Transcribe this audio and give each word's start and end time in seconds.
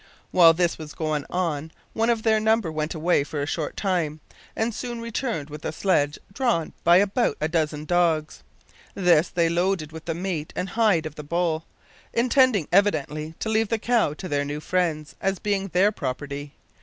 While 0.31 0.55
this 0.55 0.79
was 0.79 0.95
going 0.95 1.27
on 1.29 1.71
one 1.93 2.09
of 2.09 2.23
their 2.23 2.39
number 2.39 2.71
went 2.71 2.95
away 2.95 3.23
for 3.23 3.39
a 3.39 3.45
short 3.45 3.77
time, 3.77 4.19
and 4.55 4.73
soon 4.73 4.99
returned 4.99 5.51
with 5.51 5.63
a 5.63 5.71
sledge 5.71 6.17
drawn 6.33 6.73
by 6.83 6.97
about 6.97 7.37
a 7.39 7.47
dozen 7.47 7.85
dogs. 7.85 8.41
This 8.95 9.29
they 9.29 9.47
loaded 9.47 9.91
with 9.91 10.05
the 10.05 10.15
meat 10.15 10.53
and 10.55 10.69
hide 10.69 11.05
of 11.05 11.13
the 11.13 11.23
bull, 11.23 11.65
intending 12.15 12.67
evidently 12.71 13.35
to 13.41 13.49
leave 13.49 13.69
the 13.69 13.77
cow 13.77 14.15
to 14.15 14.27
their 14.27 14.43
new 14.43 14.59
friends, 14.59 15.13
as 15.21 15.37
being 15.37 15.67
their 15.67 15.91
property. 15.91 16.53